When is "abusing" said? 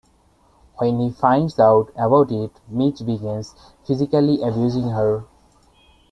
4.41-4.89